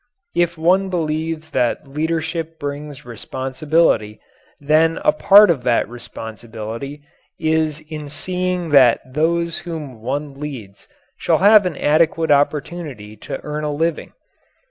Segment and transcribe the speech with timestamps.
[0.33, 4.19] If one believes that leadership brings responsibility,
[4.59, 7.03] then a part of that responsibility
[7.37, 10.87] is in seeing that those whom one leads
[11.19, 14.13] shall have an adequate opportunity to earn a living.